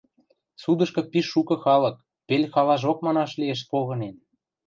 [0.61, 1.95] Судышкы пиш шукы халык,
[2.27, 4.15] пел халажок манаш лиэш, погынен...